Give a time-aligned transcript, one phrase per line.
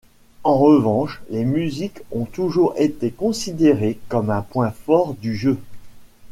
[0.43, 5.59] En revanche, les musiques ont toujours été considérées comme un point fort du jeu.